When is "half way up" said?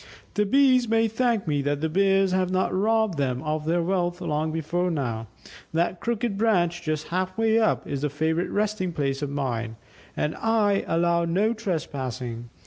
7.09-7.85